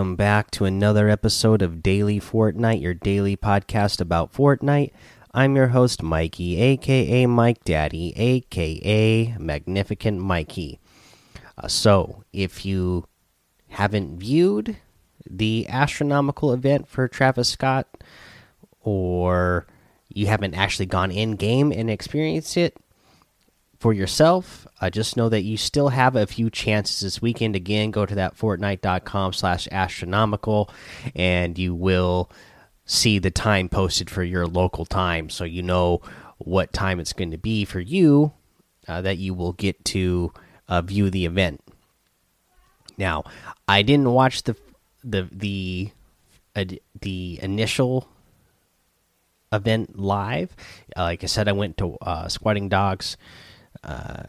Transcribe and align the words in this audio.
Welcome 0.00 0.16
back 0.16 0.50
to 0.52 0.64
another 0.64 1.10
episode 1.10 1.60
of 1.60 1.82
Daily 1.82 2.18
Fortnite, 2.18 2.80
your 2.80 2.94
daily 2.94 3.36
podcast 3.36 4.00
about 4.00 4.32
Fortnite. 4.32 4.92
I'm 5.34 5.54
your 5.54 5.66
host, 5.66 6.02
Mikey, 6.02 6.58
aka 6.58 7.26
Mike 7.26 7.62
Daddy, 7.64 8.14
aka 8.16 9.36
Magnificent 9.38 10.18
Mikey. 10.18 10.80
Uh, 11.58 11.68
so, 11.68 12.24
if 12.32 12.64
you 12.64 13.08
haven't 13.68 14.18
viewed 14.18 14.78
the 15.28 15.66
astronomical 15.68 16.54
event 16.54 16.88
for 16.88 17.06
Travis 17.06 17.50
Scott, 17.50 18.02
or 18.80 19.66
you 20.08 20.28
haven't 20.28 20.54
actually 20.54 20.86
gone 20.86 21.10
in 21.10 21.32
game 21.32 21.72
and 21.72 21.90
experienced 21.90 22.56
it, 22.56 22.74
for 23.80 23.94
yourself. 23.94 24.68
Uh, 24.80 24.90
just 24.90 25.16
know 25.16 25.30
that 25.30 25.40
you 25.42 25.56
still 25.56 25.88
have 25.88 26.14
a 26.14 26.26
few 26.26 26.50
chances 26.50 27.00
this 27.00 27.22
weekend. 27.22 27.56
Again, 27.56 27.90
go 27.90 28.04
to 28.04 28.14
that 28.14 28.36
Fortnite.com 28.36 29.32
slash 29.32 29.66
astronomical 29.72 30.70
and 31.16 31.58
you 31.58 31.74
will 31.74 32.30
see 32.84 33.18
the 33.18 33.30
time 33.30 33.70
posted 33.70 34.10
for 34.10 34.22
your 34.22 34.46
local 34.46 34.84
time 34.84 35.30
so 35.30 35.44
you 35.44 35.62
know 35.62 36.02
what 36.36 36.72
time 36.72 37.00
it's 37.00 37.14
going 37.14 37.30
to 37.30 37.38
be 37.38 37.64
for 37.64 37.80
you 37.80 38.32
uh, 38.86 39.00
that 39.00 39.16
you 39.16 39.32
will 39.32 39.54
get 39.54 39.82
to 39.86 40.30
uh, 40.68 40.82
view 40.82 41.08
the 41.08 41.24
event. 41.24 41.62
Now, 42.98 43.24
I 43.66 43.80
didn't 43.80 44.12
watch 44.12 44.42
the 44.42 44.56
the 45.02 45.26
the 45.32 45.90
uh, 46.54 46.64
the 47.00 47.38
initial 47.40 48.08
event 49.50 49.98
live. 49.98 50.54
Uh, 50.94 51.04
like 51.04 51.24
I 51.24 51.26
said, 51.26 51.48
I 51.48 51.52
went 51.52 51.78
to 51.78 51.96
uh, 52.02 52.26
SquatingDog's 52.26 53.16
uh, 53.82 54.24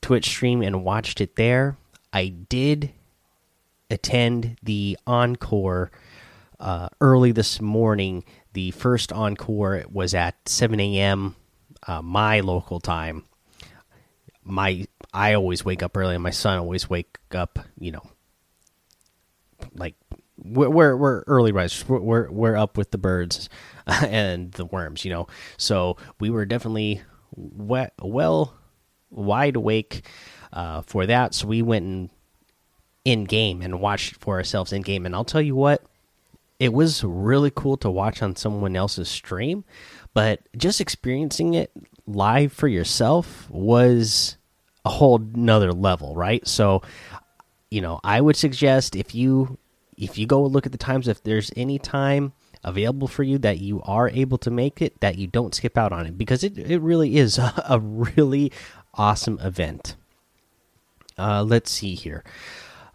Twitch 0.00 0.26
stream 0.26 0.62
and 0.62 0.84
watched 0.84 1.20
it 1.20 1.36
there. 1.36 1.76
I 2.12 2.28
did 2.28 2.92
attend 3.90 4.56
the 4.62 4.98
encore 5.06 5.90
uh, 6.60 6.88
early 7.00 7.32
this 7.32 7.60
morning. 7.60 8.24
The 8.52 8.70
first 8.72 9.12
encore 9.12 9.84
was 9.90 10.14
at 10.14 10.48
7 10.48 10.78
a.m. 10.80 11.36
Uh, 11.86 12.02
my 12.02 12.40
local 12.40 12.80
time. 12.80 13.24
My 14.42 14.86
I 15.12 15.34
always 15.34 15.64
wake 15.64 15.82
up 15.82 15.96
early, 15.96 16.14
and 16.14 16.22
my 16.22 16.30
son 16.30 16.58
always 16.58 16.90
wake 16.90 17.18
up. 17.32 17.58
You 17.78 17.92
know, 17.92 18.10
like 19.74 19.94
we're 20.36 20.68
we're, 20.68 20.96
we're 20.96 21.22
early 21.22 21.52
risers. 21.52 21.88
We're, 21.88 22.00
we're 22.00 22.30
we're 22.30 22.56
up 22.56 22.76
with 22.76 22.90
the 22.90 22.98
birds 22.98 23.48
and 23.86 24.52
the 24.52 24.66
worms. 24.66 25.04
You 25.04 25.12
know, 25.12 25.28
so 25.56 25.96
we 26.20 26.30
were 26.30 26.44
definitely 26.44 27.02
well 27.36 28.54
wide 29.10 29.56
awake 29.56 30.06
uh, 30.52 30.82
for 30.82 31.06
that. 31.06 31.34
So 31.34 31.46
we 31.46 31.62
went 31.62 31.84
in, 31.84 32.10
in 33.04 33.24
game 33.24 33.62
and 33.62 33.80
watched 33.80 34.16
for 34.16 34.36
ourselves 34.36 34.72
in 34.72 34.82
game. 34.82 35.06
And 35.06 35.14
I'll 35.14 35.24
tell 35.24 35.42
you 35.42 35.56
what, 35.56 35.82
it 36.58 36.72
was 36.72 37.02
really 37.04 37.50
cool 37.54 37.76
to 37.78 37.90
watch 37.90 38.22
on 38.22 38.36
someone 38.36 38.76
else's 38.76 39.08
stream, 39.08 39.64
but 40.12 40.40
just 40.56 40.80
experiencing 40.80 41.54
it 41.54 41.70
live 42.06 42.52
for 42.52 42.68
yourself 42.68 43.48
was 43.50 44.36
a 44.84 44.90
whole 44.90 45.18
nother 45.18 45.72
level, 45.72 46.14
right? 46.14 46.46
So, 46.46 46.82
you 47.70 47.80
know, 47.80 48.00
I 48.04 48.20
would 48.20 48.36
suggest 48.36 48.94
if 48.94 49.14
you 49.14 49.58
if 49.96 50.18
you 50.18 50.26
go 50.26 50.44
look 50.44 50.66
at 50.66 50.72
the 50.72 50.78
times, 50.78 51.06
if 51.08 51.22
there's 51.22 51.52
any 51.56 51.78
time 51.78 52.32
available 52.64 53.08
for 53.08 53.22
you 53.22 53.38
that 53.38 53.58
you 53.58 53.82
are 53.82 54.08
able 54.10 54.38
to 54.38 54.50
make 54.50 54.82
it 54.82 54.98
that 55.00 55.18
you 55.18 55.26
don't 55.26 55.54
skip 55.54 55.78
out 55.78 55.92
on 55.92 56.06
it. 56.06 56.18
Because 56.18 56.42
it, 56.42 56.58
it 56.58 56.80
really 56.80 57.16
is 57.16 57.38
a, 57.38 57.64
a 57.68 57.78
really 57.78 58.52
awesome 58.94 59.38
event. 59.40 59.96
Uh, 61.16 61.42
let's 61.42 61.70
see 61.70 61.94
here. 61.94 62.24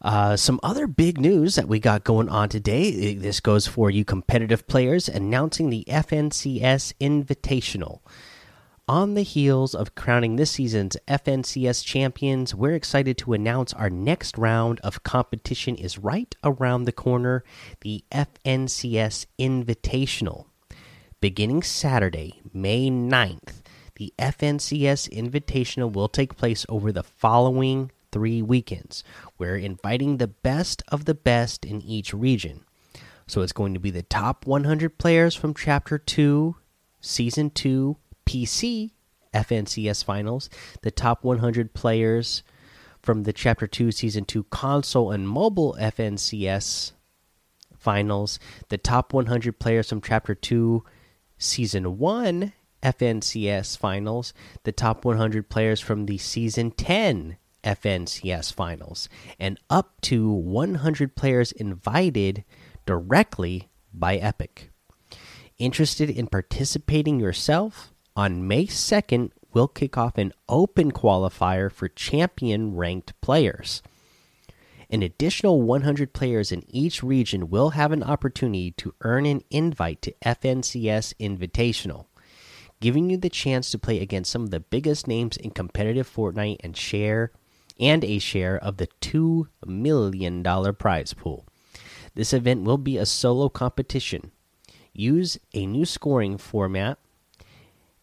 Uh, 0.02 0.35
some 0.38 0.59
other 0.63 0.88
big 0.88 1.19
news 1.19 1.56
that 1.56 1.68
we 1.68 1.78
got 1.78 2.06
going 2.06 2.29
on 2.29 2.47
today 2.47 3.16
this 3.16 3.41
goes 3.41 3.68
for 3.68 3.91
you 3.91 4.06
competitive 4.06 4.66
players 4.66 5.09
announcing 5.09 5.69
the 5.69 5.84
fncs 5.90 6.94
invitational 7.02 8.00
on 8.89 9.13
the 9.13 9.22
heels 9.22 9.75
of 9.75 9.94
crowning 9.94 10.35
this 10.35 10.50
season's 10.50 10.97
FNCS 11.07 11.85
champions, 11.85 12.55
we're 12.55 12.73
excited 12.73 13.19
to 13.19 13.33
announce 13.33 13.72
our 13.73 13.88
next 13.88 14.35
round 14.35 14.79
of 14.79 15.03
competition 15.03 15.75
is 15.75 16.00
right 16.00 16.35
around 16.44 16.85
the 16.85 16.91
corner 16.91 17.44
the 17.81 18.03
FNCS 18.11 19.28
Invitational. 19.38 20.47
Beginning 21.22 21.61
Saturday, 21.61 22.41
May 22.51 22.89
9th, 22.89 23.61
the 23.97 24.11
FNCS 24.17 25.07
Invitational 25.13 25.94
will 25.94 26.09
take 26.09 26.35
place 26.35 26.66
over 26.67 26.91
the 26.91 27.03
following 27.03 27.91
three 28.11 28.41
weekends. 28.41 29.03
We're 29.38 29.57
inviting 29.57 30.17
the 30.17 30.28
best 30.28 30.81
of 30.88 31.05
the 31.05 31.13
best 31.13 31.63
in 31.63 31.83
each 31.83 32.11
region. 32.11 32.66
So 33.28 33.44
it's 33.44 33.53
going 33.53 33.75
to 33.75 33.79
be 33.79 33.91
the 33.91 34.01
top 34.01 34.47
100 34.47 34.97
players 34.97 35.35
from 35.35 35.53
Chapter 35.53 35.99
2, 35.99 36.55
Season 37.01 37.51
2, 37.51 37.95
PC 38.29 38.91
FNCS 39.34 40.03
finals, 40.06 40.51
the 40.84 40.91
top 40.91 41.23
100 41.23 41.73
players 41.73 42.44
from 43.01 43.23
the 43.23 43.34
Chapter 43.34 43.66
2 43.66 43.91
Season 43.91 44.23
2 44.23 44.44
console 44.51 45.12
and 45.12 45.28
mobile 45.28 45.75
FNCS 45.79 46.91
finals, 47.75 48.38
the 48.67 48.78
top 48.78 49.13
100 49.13 49.57
players 49.57 49.90
from 49.90 50.00
Chapter 50.00 50.35
2 50.35 50.84
Season 51.40 51.97
1 51.97 52.53
FNCS 52.84 53.75
finals, 53.75 54.31
the 54.63 54.72
top 54.72 55.06
100 55.06 55.50
players 55.50 55.79
from 55.79 56.06
the 56.06 56.19
Season 56.19 56.69
10 56.69 57.38
FNCS 57.63 58.53
finals, 58.53 59.09
and 59.40 59.59
up 59.72 60.00
to 60.01 60.31
100 60.31 61.16
players 61.16 61.51
invited 61.51 62.44
directly 62.85 63.69
by 63.91 64.17
Epic. 64.17 64.69
Interested 65.57 66.11
in 66.11 66.28
participating 66.28 67.19
yourself? 67.19 67.91
On 68.19 68.46
May 68.46 68.66
2nd, 68.66 69.31
we'll 69.53 69.69
kick 69.69 69.97
off 69.97 70.18
an 70.18 70.34
open 70.50 70.91
qualifier 70.91 71.72
for 71.72 71.88
champion 71.88 72.75
ranked 72.75 73.13
players. 73.22 73.81
An 74.90 75.02
additional 75.02 75.62
100 75.62 76.12
players 76.12 76.52
in 76.52 76.66
each 76.68 77.02
region 77.02 77.50
will 77.50 77.69
have 77.69 77.94
an 77.94 78.03
opportunity 78.03 78.72
to 78.72 78.94
earn 79.03 79.25
an 79.25 79.41
invite 79.50 80.02
to 80.02 80.13
FNCS 80.25 81.13
Invitational, 81.18 82.08
giving 82.81 83.09
you 83.09 83.16
the 83.16 83.29
chance 83.29 83.72
to 83.72 83.79
play 83.79 84.02
against 84.02 84.31
some 84.31 84.44
of 84.44 84.52
the 84.52 84.59
biggest 84.59 85.08
names 85.08 85.38
in 85.38 85.52
competitive 85.52 86.13
Fortnite 86.13 86.58
and 86.62 86.75
share 86.75 87.31
and 87.79 88.03
a 88.03 88.19
share 88.19 88.58
of 88.58 88.75
the 88.75 88.90
$2 89.00 89.47
million 89.66 90.44
prize 90.74 91.13
pool. 91.13 91.46
This 92.16 92.34
event 92.34 92.66
will 92.66 92.78
be 92.78 92.97
a 92.97 93.06
solo 93.06 93.47
competition. 93.47 94.31
Use 94.91 95.40
a 95.53 95.66
new 95.66 95.85
scoring 95.85 96.38
format 96.38 97.00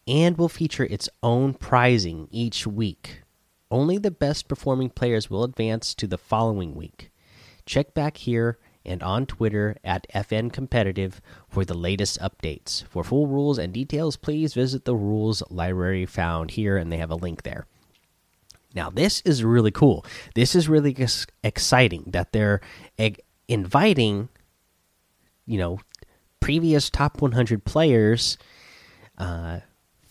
and 0.06 0.38
will 0.38 0.48
feature 0.48 0.84
its 0.84 1.08
own 1.22 1.54
prizing 1.54 2.28
each 2.30 2.66
week. 2.66 3.22
Only 3.70 3.98
the 3.98 4.10
best 4.10 4.48
performing 4.48 4.90
players 4.90 5.28
will 5.28 5.42
advance 5.42 5.94
to 5.94 6.06
the 6.06 6.18
following 6.18 6.74
week. 6.74 7.10
Check 7.64 7.94
back 7.94 8.18
here 8.18 8.58
and 8.84 9.02
on 9.02 9.26
Twitter 9.26 9.76
at 9.82 10.06
FN 10.14 10.52
Competitive 10.52 11.20
for 11.48 11.64
the 11.64 11.74
latest 11.74 12.20
updates. 12.20 12.84
For 12.84 13.02
full 13.02 13.26
rules 13.26 13.58
and 13.58 13.72
details, 13.72 14.16
please 14.16 14.54
visit 14.54 14.84
the 14.84 14.94
rules 14.94 15.42
library 15.50 16.06
found 16.06 16.52
here, 16.52 16.76
and 16.76 16.92
they 16.92 16.98
have 16.98 17.10
a 17.10 17.16
link 17.16 17.42
there. 17.42 17.66
Now, 18.74 18.90
this 18.90 19.22
is 19.22 19.42
really 19.42 19.72
cool. 19.72 20.04
This 20.34 20.54
is 20.54 20.68
really 20.68 20.96
exciting 21.42 22.04
that 22.08 22.32
they're 22.32 22.60
inviting, 23.48 24.28
you 25.46 25.58
know, 25.58 25.80
previous 26.38 26.90
top 26.90 27.20
100 27.20 27.64
players 27.64 28.38
uh, 29.18 29.60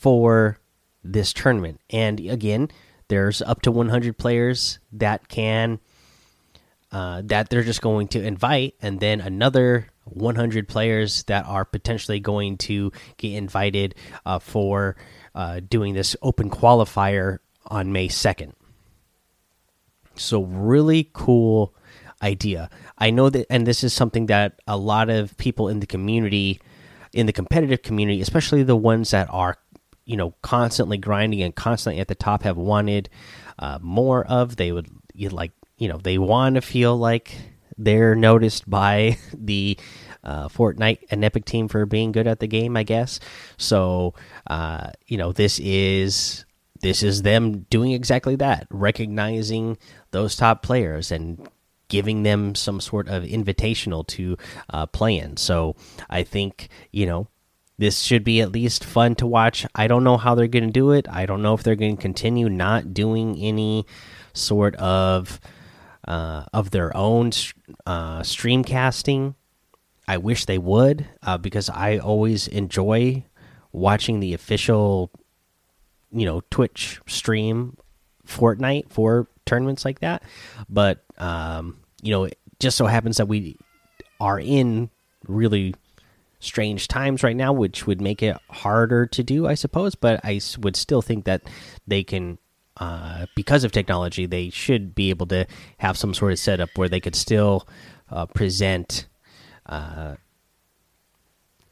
for 0.05 0.59
this 1.03 1.33
tournament. 1.33 1.81
And 1.89 2.19
again, 2.19 2.69
there's 3.07 3.41
up 3.41 3.63
to 3.63 3.71
100 3.71 4.19
players 4.19 4.77
that 4.91 5.29
can 5.29 5.79
uh, 6.91 7.23
that 7.25 7.49
they're 7.49 7.63
just 7.63 7.81
going 7.81 8.07
to 8.09 8.21
invite, 8.21 8.75
and 8.83 8.99
then 8.99 9.19
another 9.19 9.87
100 10.03 10.67
players 10.67 11.23
that 11.23 11.47
are 11.47 11.65
potentially 11.65 12.19
going 12.19 12.57
to 12.57 12.91
get 13.17 13.31
invited 13.31 13.95
uh, 14.27 14.37
for 14.37 14.95
uh, 15.33 15.59
doing 15.67 15.95
this 15.95 16.15
open 16.21 16.51
qualifier 16.51 17.39
on 17.65 17.91
May 17.91 18.07
2nd. 18.07 18.53
So 20.13 20.43
really 20.43 21.09
cool 21.13 21.73
idea. 22.21 22.69
I 22.99 23.09
know 23.09 23.31
that, 23.31 23.47
and 23.49 23.65
this 23.65 23.83
is 23.83 23.91
something 23.91 24.27
that 24.27 24.61
a 24.67 24.77
lot 24.77 25.09
of 25.09 25.35
people 25.37 25.67
in 25.67 25.79
the 25.79 25.87
community, 25.87 26.61
in 27.11 27.25
the 27.25 27.33
competitive 27.33 27.81
community, 27.81 28.21
especially 28.21 28.61
the 28.61 28.75
ones 28.75 29.09
that 29.09 29.27
are 29.31 29.57
you 30.05 30.15
know 30.15 30.33
constantly 30.41 30.97
grinding 30.97 31.41
and 31.41 31.55
constantly 31.55 31.99
at 31.99 32.07
the 32.07 32.15
top 32.15 32.43
have 32.43 32.57
wanted 32.57 33.09
uh, 33.59 33.79
more 33.81 34.25
of. 34.25 34.55
They 34.55 34.71
would 34.71 34.87
you 35.13 35.29
like 35.29 35.51
you 35.77 35.87
know 35.87 35.97
they 35.97 36.17
want 36.17 36.55
to 36.55 36.61
feel 36.61 36.95
like 36.97 37.35
they're 37.77 38.15
noticed 38.15 38.69
by 38.69 39.17
the 39.33 39.77
uh, 40.23 40.47
Fortnite 40.47 40.99
and 41.11 41.23
Epic 41.23 41.45
team 41.45 41.67
for 41.67 41.85
being 41.85 42.11
good 42.11 42.27
at 42.27 42.39
the 42.39 42.47
game, 42.47 42.75
I 42.77 42.83
guess. 42.83 43.19
So 43.57 44.13
uh, 44.47 44.91
you 45.07 45.17
know 45.17 45.31
this 45.31 45.59
is 45.59 46.45
this 46.81 47.03
is 47.03 47.21
them 47.21 47.65
doing 47.69 47.91
exactly 47.91 48.35
that, 48.37 48.67
recognizing 48.69 49.77
those 50.11 50.35
top 50.35 50.61
players 50.61 51.11
and 51.11 51.47
giving 51.87 52.23
them 52.23 52.55
some 52.55 52.81
sort 52.81 53.07
of 53.07 53.23
invitational 53.23 54.05
to 54.07 54.37
uh, 54.69 54.85
play 54.87 55.17
in. 55.17 55.37
So 55.37 55.75
I 56.09 56.23
think 56.23 56.69
you 56.91 57.05
know 57.05 57.27
this 57.77 58.01
should 58.01 58.24
be 58.24 58.42
at 58.42 58.51
least 58.51 58.86
fun 58.86 59.16
to 59.16 59.27
watch. 59.27 59.66
I 59.75 59.88
don't 59.88 60.04
know 60.04 60.18
how 60.18 60.36
they're 60.36 60.48
going 60.48 60.66
to 60.68 60.72
do 60.72 60.92
it. 60.92 61.07
I 61.10 61.25
don't 61.25 61.42
know 61.42 61.54
if 61.54 61.63
they're 61.63 61.75
going 61.75 61.98
to 61.98 62.01
continue 62.01 62.50
not 62.50 62.94
doing 62.94 63.38
any 63.38 63.86
sort 64.33 64.75
of 64.75 65.39
uh, 66.07 66.45
of 66.54 66.72
their 66.72 66.95
own 66.95 67.31
uh, 67.86 68.24
stream 68.24 68.63
casting. 68.63 69.36
I 70.07 70.18
wish 70.18 70.45
they 70.45 70.57
would 70.57 71.07
uh, 71.24 71.38
because 71.38 71.69
I 71.69 71.98
always 71.98 72.48
enjoy 72.48 73.25
watching 73.72 74.19
the 74.19 74.33
official, 74.33 75.12
you 76.12 76.25
know, 76.25 76.42
Twitch 76.51 77.01
stream 77.07 77.77
Fortnite 78.25 78.89
for 78.89 79.27
tournaments 79.45 79.83
like 79.83 80.00
that. 80.00 80.24
But 80.69 81.04
um, 81.18 81.80
you 82.01 82.12
know, 82.12 82.25
it 82.25 82.38
just 82.60 82.77
so 82.77 82.86
happens 82.86 83.18
that 83.18 83.27
we 83.27 83.57
are 84.19 84.39
in 84.39 84.89
really 85.27 85.75
strange 86.45 86.88
times 86.88 87.24
right 87.24 87.36
now, 87.36 87.51
which 87.51 87.86
would 87.88 88.01
make 88.01 88.24
it 88.24 88.38
harder 88.50 89.06
to 89.07 89.24
do, 89.24 89.47
I 89.47 89.56
suppose. 89.56 89.95
But 89.95 90.21
I 90.24 90.39
would 90.59 90.75
still 90.75 91.01
think 91.01 91.25
that 91.25 91.44
they 91.88 92.03
can, 92.03 92.38
uh, 92.77 93.25
because 93.36 93.63
of 93.63 93.71
technology, 93.71 94.25
they 94.25 94.50
should 94.50 94.95
be 94.95 95.09
able 95.09 95.27
to 95.27 95.47
have 95.80 95.97
some 95.97 96.13
sort 96.13 96.31
of 96.31 96.39
setup 96.39 96.69
where 96.75 96.89
they 96.89 97.00
could 97.00 97.15
still 97.15 97.68
uh, 98.09 98.25
present 98.27 99.07
uh, 99.65 100.15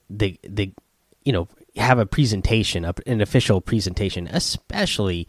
the 0.09 0.37
the 0.43 0.71
you 1.23 1.31
know 1.31 1.47
have 1.75 1.99
a 1.99 2.05
presentation, 2.05 2.85
an 3.07 3.21
official 3.21 3.59
presentation, 3.59 4.27
especially 4.27 5.27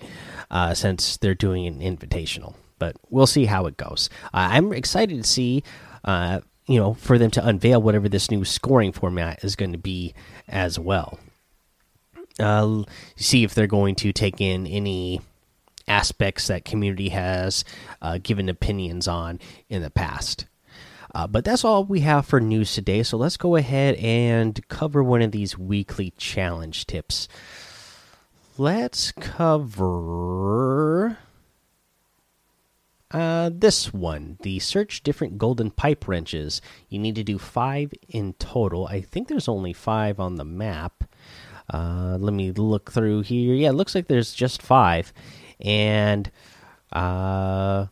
uh, 0.51 0.75
since 0.75 1.17
they're 1.17 1.35
doing 1.35 1.67
an 1.67 1.81
invitational. 1.81 2.55
But 2.79 2.97
we'll 3.09 3.27
see 3.27 3.47
how 3.47 3.67
it 3.67 3.77
goes. 3.77 4.11
Uh, 4.27 4.49
I'm 4.53 4.73
excited 4.73 5.23
to 5.23 5.29
see 5.29 5.63
uh, 6.05 6.41
you 6.67 6.79
know, 6.79 6.95
for 6.95 7.19
them 7.19 7.31
to 7.33 7.47
unveil 7.47 7.83
whatever 7.83 8.09
this 8.09 8.31
new 8.31 8.45
scoring 8.45 8.93
format 8.93 9.45
is 9.45 9.57
going 9.57 9.73
to 9.73 9.79
be 9.79 10.15
as 10.49 10.79
well. 10.79 11.19
Uh, 12.39 12.83
see 13.17 13.45
if 13.45 13.55
they're 13.55 13.67
going 13.67 13.95
to 13.95 14.13
take 14.13 14.41
in 14.41 14.67
any 14.67 15.21
aspects 15.87 16.47
that 16.47 16.65
community 16.65 17.11
has 17.11 17.65
uh, 18.01 18.19
given 18.23 18.49
opinions 18.49 19.07
on 19.07 19.39
in 19.69 19.83
the 19.83 19.91
past. 19.91 20.47
Uh, 21.15 21.27
but 21.29 21.45
that's 21.45 21.65
all 21.65 21.85
we 21.85 22.01
have 22.01 22.27
for 22.27 22.41
news 22.41 22.75
today. 22.75 23.03
So 23.05 23.17
let's 23.17 23.37
go 23.37 23.55
ahead 23.55 23.95
and 23.97 24.67
cover 24.69 25.05
one 25.05 25.23
of 25.23 25.31
these 25.31 25.57
weekly 25.57 26.13
challenge 26.17 26.87
tips. 26.87 27.29
Let's 28.59 29.13
cover 29.13 29.59
uh, 33.15 33.49
this 33.55 33.95
one, 33.95 34.39
the 34.43 34.59
search 34.59 35.05
different 35.05 35.39
golden 35.39 35.71
pipe 35.71 36.09
wrenches. 36.09 36.61
You 36.89 36.99
need 36.99 37.15
to 37.15 37.23
do 37.23 37.39
five 37.39 37.93
in 38.09 38.33
total. 38.35 38.89
I 38.89 39.03
think 39.03 39.29
there's 39.29 39.49
only 39.49 39.73
five 39.73 40.19
on 40.19 40.35
the 40.35 40.45
map. 40.45 41.05
Uh, 41.73 42.17
let 42.19 42.35
me 42.35 42.51
look 42.51 42.91
through 42.91 43.23
here. 43.23 43.55
Yeah, 43.55 43.69
it 43.69 43.75
looks 43.75 43.95
like 43.95 44.09
there's 44.09 44.35
just 44.35 44.61
five. 44.61 45.13
And 45.61 46.29
uh, 46.93 47.87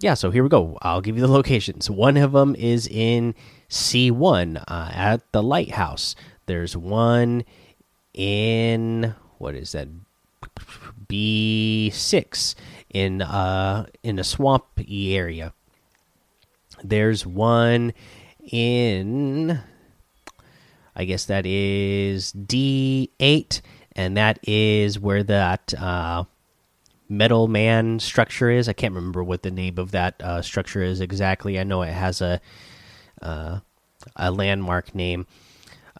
yeah, 0.00 0.12
so 0.12 0.30
here 0.30 0.42
we 0.42 0.50
go. 0.50 0.76
I'll 0.82 1.00
give 1.00 1.16
you 1.16 1.22
the 1.22 1.32
locations. 1.32 1.88
One 1.88 2.18
of 2.18 2.32
them 2.32 2.54
is 2.56 2.86
in 2.86 3.34
C1 3.70 4.62
uh, 4.68 4.90
at 4.92 5.32
the 5.32 5.42
lighthouse. 5.42 6.14
There's 6.44 6.76
one 6.76 7.42
in 8.12 9.14
what 9.38 9.54
is 9.54 9.72
that? 9.72 9.88
B6 11.08 12.54
in 12.90 13.22
uh 13.22 13.86
in 14.02 14.18
a 14.18 14.24
swampy 14.24 15.16
area. 15.16 15.52
There's 16.82 17.26
one 17.26 17.92
in 18.50 19.60
I 20.94 21.04
guess 21.04 21.26
that 21.26 21.46
is 21.46 22.32
D8 22.32 23.60
and 23.94 24.16
that 24.16 24.38
is 24.42 24.98
where 24.98 25.22
that 25.22 25.74
uh 25.74 26.24
metal 27.08 27.48
man 27.48 27.98
structure 27.98 28.50
is. 28.50 28.68
I 28.68 28.72
can't 28.72 28.94
remember 28.94 29.22
what 29.22 29.42
the 29.42 29.50
name 29.50 29.78
of 29.78 29.92
that 29.92 30.20
uh, 30.22 30.42
structure 30.42 30.82
is 30.82 31.00
exactly. 31.00 31.58
I 31.58 31.64
know 31.64 31.82
it 31.82 31.92
has 31.92 32.20
a 32.20 32.40
uh, 33.22 33.60
a 34.14 34.30
landmark 34.30 34.94
name. 34.94 35.26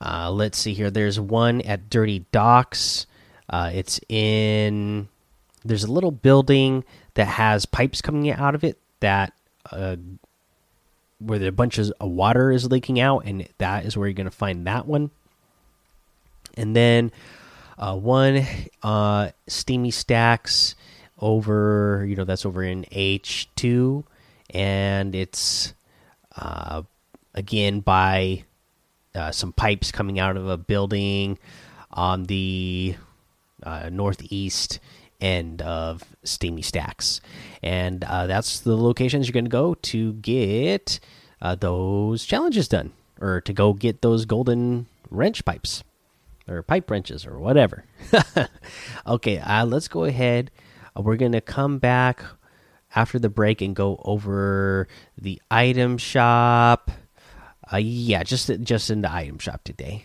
Uh, 0.00 0.30
let's 0.30 0.58
see 0.58 0.74
here. 0.74 0.90
There's 0.90 1.18
one 1.18 1.60
at 1.62 1.88
Dirty 1.88 2.26
Docks. 2.32 3.06
Uh, 3.48 3.70
it's 3.72 4.00
in 4.08 5.08
there's 5.64 5.84
a 5.84 5.92
little 5.92 6.10
building 6.10 6.84
that 7.14 7.26
has 7.26 7.66
pipes 7.66 8.00
coming 8.00 8.30
out 8.30 8.54
of 8.54 8.64
it 8.64 8.78
that 9.00 9.32
uh, 9.72 9.96
where 11.18 11.38
the 11.38 11.50
bunch 11.50 11.78
of 11.78 11.92
water 12.00 12.52
is 12.52 12.70
leaking 12.70 13.00
out, 13.00 13.24
and 13.24 13.48
that 13.58 13.84
is 13.84 13.96
where 13.96 14.06
you're 14.06 14.14
going 14.14 14.26
to 14.26 14.30
find 14.30 14.66
that 14.66 14.86
one. 14.86 15.10
And 16.56 16.74
then 16.74 17.12
uh, 17.78 17.96
one 17.96 18.46
uh, 18.82 19.30
steamy 19.46 19.90
stacks 19.90 20.74
over, 21.18 22.04
you 22.06 22.16
know, 22.16 22.24
that's 22.24 22.46
over 22.46 22.62
in 22.62 22.84
H 22.92 23.48
two, 23.56 24.04
and 24.50 25.14
it's 25.14 25.74
uh, 26.36 26.82
again 27.34 27.80
by 27.80 28.44
uh, 29.14 29.30
some 29.30 29.52
pipes 29.52 29.90
coming 29.90 30.18
out 30.18 30.36
of 30.36 30.48
a 30.48 30.56
building 30.56 31.38
on 31.90 32.24
the 32.24 32.96
uh, 33.62 33.88
northeast 33.90 34.80
end 35.20 35.62
of 35.62 36.02
Steamy 36.24 36.62
Stacks. 36.62 37.20
And 37.62 38.04
uh, 38.04 38.26
that's 38.26 38.60
the 38.60 38.76
locations 38.76 39.26
you're 39.26 39.32
going 39.32 39.46
to 39.46 39.50
go 39.50 39.74
to 39.74 40.12
get 40.14 41.00
uh, 41.40 41.54
those 41.54 42.24
challenges 42.24 42.68
done 42.68 42.92
or 43.20 43.40
to 43.42 43.52
go 43.52 43.72
get 43.72 44.02
those 44.02 44.24
golden 44.24 44.86
wrench 45.10 45.44
pipes 45.44 45.82
or 46.48 46.62
pipe 46.62 46.90
wrenches 46.90 47.26
or 47.26 47.38
whatever. 47.38 47.84
okay, 49.06 49.38
uh, 49.38 49.64
let's 49.64 49.88
go 49.88 50.04
ahead. 50.04 50.50
Uh, 50.96 51.02
we're 51.02 51.16
going 51.16 51.32
to 51.32 51.40
come 51.40 51.78
back 51.78 52.22
after 52.94 53.18
the 53.18 53.28
break 53.28 53.60
and 53.60 53.74
go 53.74 54.00
over 54.04 54.88
the 55.18 55.40
item 55.50 55.98
shop. 55.98 56.90
Uh, 57.72 57.78
yeah, 57.78 58.22
just 58.22 58.48
just 58.62 58.90
in 58.90 59.02
the 59.02 59.12
item 59.12 59.38
shop 59.38 59.64
today. 59.64 60.04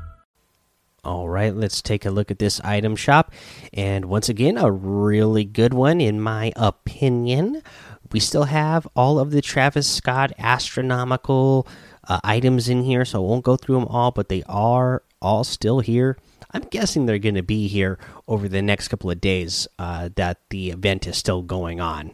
All 1.03 1.27
right, 1.27 1.55
let's 1.55 1.81
take 1.81 2.05
a 2.05 2.11
look 2.11 2.29
at 2.29 2.37
this 2.37 2.59
item 2.59 2.95
shop. 2.95 3.33
And 3.73 4.05
once 4.05 4.29
again, 4.29 4.55
a 4.55 4.71
really 4.71 5.43
good 5.43 5.73
one, 5.73 5.99
in 5.99 6.21
my 6.21 6.53
opinion. 6.55 7.63
We 8.11 8.19
still 8.19 8.43
have 8.43 8.87
all 8.95 9.17
of 9.17 9.31
the 9.31 9.41
Travis 9.41 9.87
Scott 9.87 10.31
astronomical 10.37 11.67
uh, 12.07 12.19
items 12.23 12.69
in 12.69 12.83
here, 12.83 13.03
so 13.03 13.23
I 13.23 13.27
won't 13.27 13.43
go 13.43 13.55
through 13.57 13.79
them 13.79 13.87
all, 13.87 14.11
but 14.11 14.29
they 14.29 14.43
are 14.47 15.01
all 15.19 15.43
still 15.43 15.79
here. 15.79 16.17
I'm 16.51 16.63
guessing 16.63 17.07
they're 17.07 17.17
going 17.17 17.33
to 17.33 17.41
be 17.41 17.67
here 17.67 17.97
over 18.27 18.47
the 18.47 18.61
next 18.61 18.89
couple 18.89 19.09
of 19.09 19.19
days 19.19 19.67
uh, 19.79 20.09
that 20.17 20.41
the 20.51 20.69
event 20.69 21.07
is 21.07 21.17
still 21.17 21.41
going 21.41 21.81
on. 21.81 22.13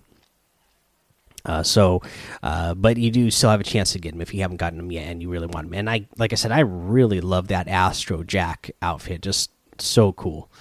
Uh, 1.47 1.63
so, 1.63 2.01
uh, 2.43 2.73
but 2.73 2.97
you 2.97 3.09
do 3.09 3.31
still 3.31 3.49
have 3.49 3.61
a 3.61 3.63
chance 3.63 3.93
to 3.93 3.99
get 3.99 4.11
them 4.11 4.21
if 4.21 4.33
you 4.33 4.41
haven't 4.41 4.57
gotten 4.57 4.77
them 4.77 4.91
yet 4.91 5.09
and 5.09 5.21
you 5.21 5.29
really 5.29 5.47
want 5.47 5.67
them. 5.67 5.73
And 5.73 5.89
I, 5.89 6.07
like 6.17 6.33
I 6.33 6.35
said, 6.35 6.51
I 6.51 6.59
really 6.59 7.21
love 7.21 7.47
that 7.47 7.67
Astro 7.67 8.23
Jack 8.23 8.71
outfit. 8.81 9.21
Just 9.21 9.51
so 9.79 10.11
cool. 10.13 10.51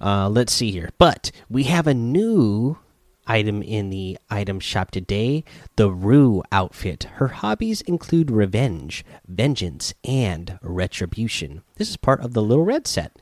Uh, 0.00 0.28
let's 0.28 0.52
see 0.52 0.70
here. 0.70 0.90
But 0.98 1.30
we 1.50 1.64
have 1.64 1.86
a 1.86 1.94
new 1.94 2.78
item 3.26 3.62
in 3.62 3.90
the 3.90 4.18
item 4.30 4.60
shop 4.60 4.90
today 4.90 5.44
the 5.76 5.90
Rue 5.90 6.42
outfit. 6.52 7.04
Her 7.14 7.28
hobbies 7.28 7.80
include 7.82 8.30
revenge, 8.30 9.04
vengeance, 9.26 9.94
and 10.04 10.58
retribution. 10.62 11.62
This 11.76 11.88
is 11.90 11.96
part 11.96 12.20
of 12.20 12.34
the 12.34 12.42
Little 12.42 12.64
Red 12.64 12.86
set. 12.86 13.16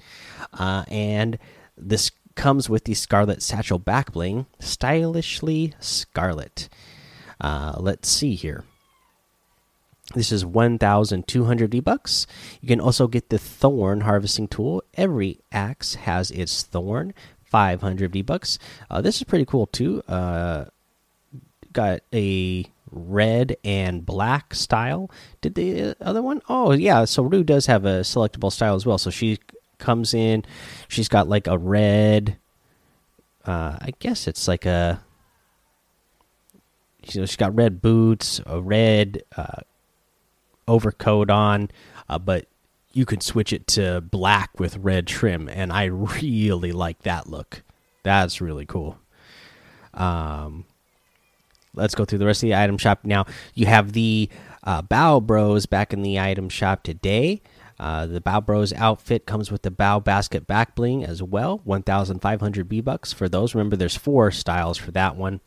Uh, 0.53 0.85
and 0.89 1.39
this 1.77 2.11
comes 2.35 2.69
with 2.69 2.85
the 2.85 2.95
Scarlet 2.95 3.43
Satchel 3.43 3.79
back 3.79 4.13
bling, 4.13 4.47
stylishly 4.59 5.75
scarlet. 5.81 6.69
Uh, 7.41 7.75
let's 7.79 8.09
see 8.09 8.35
here. 8.35 8.65
This 10.15 10.33
is 10.33 10.45
1,200 10.45 11.71
V 11.71 11.81
bucks. 11.81 12.27
You 12.61 12.69
can 12.69 12.81
also 12.81 13.07
get 13.07 13.31
the 13.31 13.39
Thorn 13.39 14.03
harvesting 14.03 14.49
tool. 14.49 14.83
Every 14.95 15.41
axe 15.51 15.95
has 15.95 16.31
its 16.31 16.63
thorn. 16.63 17.15
500 17.45 18.13
V 18.13 18.23
bucks. 18.23 18.59
Uh, 18.91 19.01
this 19.03 19.17
is 19.17 19.25
pretty 19.25 19.45
cool 19.45 19.67
too. 19.67 20.03
Uh, 20.09 20.67
got 21.73 22.01
a 22.13 22.65
red 22.91 23.57
and 23.65 24.05
black 24.05 24.55
style. 24.55 25.11
Did 25.41 25.55
the 25.55 25.97
other 26.01 26.23
one? 26.23 26.41
Oh 26.49 26.73
yeah, 26.73 27.05
so 27.05 27.23
Rue 27.23 27.45
does 27.45 27.67
have 27.67 27.85
a 27.85 28.01
selectable 28.01 28.51
style 28.51 28.75
as 28.75 28.87
well. 28.87 28.99
So 28.99 29.11
she 29.11 29.39
comes 29.83 30.15
in, 30.15 30.45
she's 30.89 31.09
got 31.09 31.29
like 31.29 31.47
a 31.47 31.59
red. 31.59 32.39
Uh, 33.45 33.77
I 33.81 33.93
guess 33.99 34.27
it's 34.27 34.49
like 34.49 34.65
a. 34.65 35.03
You 37.05 37.21
know, 37.21 37.27
she's 37.27 37.37
got 37.37 37.55
red 37.55 37.83
boots, 37.83 38.41
a 38.47 38.63
red 38.63 39.25
uh, 39.37 39.63
overcoat 40.69 41.31
on, 41.31 41.69
uh, 42.09 42.19
but 42.19 42.47
you 42.93 43.05
could 43.05 43.23
switch 43.23 43.53
it 43.53 43.67
to 43.69 44.01
black 44.01 44.61
with 44.61 44.77
red 44.77 45.07
trim, 45.07 45.49
and 45.49 45.73
I 45.73 45.85
really 45.85 46.73
like 46.73 47.03
that 47.03 47.29
look. 47.29 47.63
That's 48.05 48.41
really 48.41 48.67
cool. 48.67 48.99
Um, 49.95 50.65
let's 51.75 51.95
go 51.95 52.05
through 52.05 52.19
the 52.19 52.27
rest 52.27 52.43
of 52.43 52.49
the 52.49 52.55
item 52.55 52.79
shop 52.79 53.01
now. 53.05 53.27
You 53.55 53.67
have 53.67 53.93
the 53.93 54.29
uh, 54.65 54.83
Bao 54.83 55.23
Bros 55.23 55.67
back 55.67 55.93
in 55.93 56.03
the 56.03 56.21
item 56.21 56.49
shop 56.49 56.83
today. 56.83 57.43
Uh, 57.83 58.07
the 58.07 58.21
Bao 58.21 58.47
Bros 58.47 58.73
outfit 58.75 59.27
comes 59.27 59.51
with 59.51 59.63
the 59.63 59.71
Bao 59.73 60.03
Basket 60.03 60.47
back 60.47 60.77
bling 60.77 61.05
as 61.05 61.21
well. 61.21 61.61
1,500 61.65 62.69
V 62.69 62.81
bucks 62.81 63.13
for 63.13 63.29
those. 63.29 63.57
Remember, 63.57 63.75
there's 63.75 63.97
four 63.97 64.31
styles 64.31 64.79
for 64.79 64.93
that 64.93 65.17
one. 65.17 65.41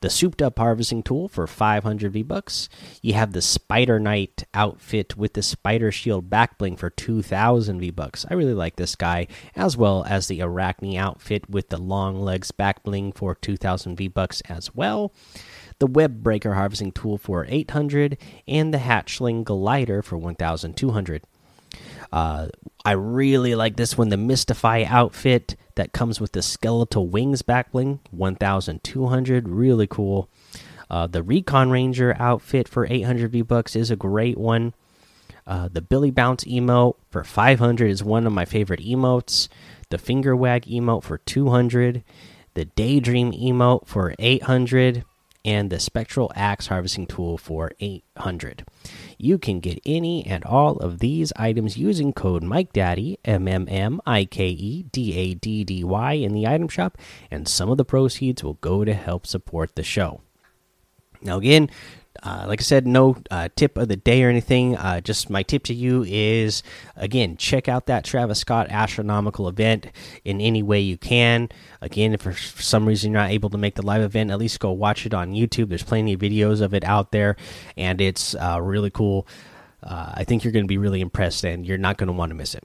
The 0.00 0.08
souped 0.08 0.40
up 0.40 0.58
harvesting 0.58 1.02
tool 1.02 1.28
for 1.28 1.46
500 1.46 2.12
V 2.12 2.22
bucks. 2.22 2.70
You 3.02 3.12
have 3.12 3.32
the 3.32 3.42
Spider 3.42 4.00
Knight 4.00 4.44
outfit 4.54 5.18
with 5.18 5.34
the 5.34 5.42
Spider 5.42 5.92
Shield 5.92 6.30
back 6.30 6.56
bling 6.56 6.76
for 6.76 6.88
2,000 6.88 7.78
V 7.78 7.90
bucks. 7.90 8.24
I 8.30 8.34
really 8.34 8.54
like 8.54 8.76
this 8.76 8.96
guy, 8.96 9.26
as 9.54 9.76
well 9.76 10.02
as 10.08 10.28
the 10.28 10.40
Arachne 10.40 10.96
outfit 10.96 11.50
with 11.50 11.68
the 11.68 11.78
long 11.78 12.22
legs 12.22 12.52
back 12.52 12.84
bling 12.84 13.12
for 13.12 13.34
2,000 13.34 13.96
V 13.96 14.08
bucks 14.08 14.40
as 14.48 14.74
well 14.74 15.12
the 15.78 15.86
web 15.86 16.22
breaker 16.22 16.54
harvesting 16.54 16.90
tool 16.90 17.18
for 17.18 17.44
800 17.50 18.16
and 18.48 18.72
the 18.72 18.78
hatchling 18.78 19.44
glider 19.44 20.00
for 20.00 20.16
1200 20.16 21.22
uh, 22.12 22.48
i 22.84 22.92
really 22.92 23.54
like 23.54 23.76
this 23.76 23.96
one 23.96 24.08
the 24.08 24.16
mystify 24.16 24.84
outfit 24.86 25.56
that 25.76 25.92
comes 25.92 26.20
with 26.20 26.32
the 26.32 26.42
skeletal 26.42 27.06
wings 27.06 27.42
backbling 27.42 28.00
1200 28.10 29.48
really 29.48 29.86
cool. 29.86 30.28
Uh, 30.88 31.06
the 31.06 31.22
recon 31.22 31.70
ranger 31.70 32.16
outfit 32.18 32.68
for 32.68 32.86
800 32.86 33.30
v 33.30 33.42
bucks 33.42 33.76
is 33.76 33.90
a 33.90 33.96
great 33.96 34.38
one. 34.38 34.74
Uh, 35.46 35.68
the 35.70 35.82
billy 35.82 36.10
bounce 36.10 36.44
emote 36.44 36.96
for 37.10 37.22
500 37.22 37.88
is 37.88 38.02
one 38.02 38.26
of 38.26 38.32
my 38.32 38.44
favorite 38.44 38.80
emotes. 38.80 39.48
The 39.90 39.98
finger 39.98 40.34
wag 40.34 40.62
emote 40.64 41.04
for 41.04 41.18
200 41.18 42.02
the 42.54 42.64
daydream 42.64 43.32
emote 43.32 43.86
for 43.86 44.14
800 44.18 45.04
and 45.46 45.70
the 45.70 45.78
Spectral 45.78 46.32
Axe 46.34 46.66
Harvesting 46.66 47.06
Tool 47.06 47.38
for 47.38 47.70
800. 47.78 48.66
You 49.16 49.38
can 49.38 49.60
get 49.60 49.80
any 49.86 50.26
and 50.26 50.44
all 50.44 50.76
of 50.78 50.98
these 50.98 51.32
items 51.36 51.78
using 51.78 52.12
code 52.12 52.42
MikeDaddy, 52.42 53.18
M 53.24 53.46
M 53.46 53.66
M 53.70 54.00
I 54.04 54.24
K 54.24 54.48
E 54.48 54.82
D 54.82 55.14
A 55.16 55.34
D 55.34 55.64
D 55.64 55.84
Y, 55.84 56.12
in 56.14 56.34
the 56.34 56.46
item 56.46 56.68
shop, 56.68 56.98
and 57.30 57.46
some 57.46 57.70
of 57.70 57.78
the 57.78 57.84
proceeds 57.84 58.42
will 58.42 58.54
go 58.54 58.84
to 58.84 58.92
help 58.92 59.26
support 59.26 59.76
the 59.76 59.84
show. 59.84 60.20
Now, 61.22 61.38
again, 61.38 61.70
uh, 62.22 62.44
like 62.48 62.60
I 62.60 62.62
said, 62.62 62.86
no 62.86 63.16
uh, 63.30 63.48
tip 63.56 63.76
of 63.76 63.88
the 63.88 63.96
day 63.96 64.22
or 64.24 64.28
anything. 64.28 64.76
Uh, 64.76 65.00
just 65.00 65.30
my 65.30 65.42
tip 65.42 65.64
to 65.64 65.74
you 65.74 66.04
is 66.06 66.62
again, 66.96 67.36
check 67.36 67.68
out 67.68 67.86
that 67.86 68.04
Travis 68.04 68.40
Scott 68.40 68.68
astronomical 68.70 69.48
event 69.48 69.86
in 70.24 70.40
any 70.40 70.62
way 70.62 70.80
you 70.80 70.96
can. 70.96 71.48
Again, 71.80 72.14
if 72.14 72.22
for 72.22 72.32
some 72.34 72.86
reason 72.86 73.12
you're 73.12 73.20
not 73.20 73.30
able 73.30 73.50
to 73.50 73.58
make 73.58 73.74
the 73.74 73.86
live 73.86 74.02
event, 74.02 74.30
at 74.30 74.38
least 74.38 74.60
go 74.60 74.72
watch 74.72 75.06
it 75.06 75.14
on 75.14 75.32
YouTube. 75.32 75.68
There's 75.68 75.82
plenty 75.82 76.12
of 76.14 76.20
videos 76.20 76.60
of 76.60 76.74
it 76.74 76.84
out 76.84 77.12
there, 77.12 77.36
and 77.76 78.00
it's 78.00 78.34
uh, 78.34 78.60
really 78.60 78.90
cool. 78.90 79.26
Uh, 79.82 80.12
I 80.14 80.24
think 80.24 80.42
you're 80.42 80.52
going 80.52 80.64
to 80.64 80.68
be 80.68 80.78
really 80.78 81.00
impressed, 81.00 81.44
and 81.44 81.66
you're 81.66 81.78
not 81.78 81.96
going 81.96 82.08
to 82.08 82.12
want 82.12 82.30
to 82.30 82.34
miss 82.34 82.54
it. 82.54 82.64